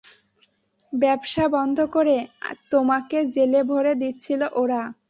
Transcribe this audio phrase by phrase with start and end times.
[0.93, 2.17] ব্যবসা বন্ধ করে
[2.71, 4.81] তোমাকে জেলে ভরে দিচ্ছিল ওরা।